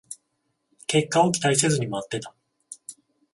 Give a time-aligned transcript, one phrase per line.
[0.87, 2.33] 結果を期待せずに待ってた